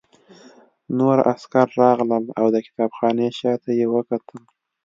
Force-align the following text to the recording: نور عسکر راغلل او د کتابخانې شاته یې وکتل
نور 0.97 1.17
عسکر 1.31 1.67
راغلل 1.81 2.25
او 2.39 2.45
د 2.53 2.57
کتابخانې 2.65 3.27
شاته 3.39 3.71
یې 3.79 3.85
وکتل 3.95 4.41